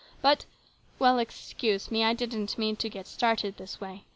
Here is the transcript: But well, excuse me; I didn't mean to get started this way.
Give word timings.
But 0.19 0.45
well, 0.97 1.19
excuse 1.19 1.91
me; 1.91 2.03
I 2.03 2.13
didn't 2.13 2.57
mean 2.57 2.75
to 2.77 2.89
get 2.89 3.05
started 3.05 3.57
this 3.57 3.79
way. 3.79 4.03